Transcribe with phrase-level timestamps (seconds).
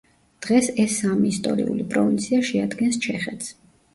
[0.43, 3.53] დღს ეს სამი ისტორიული პროვინცია შეადგენს ჩეხეთს.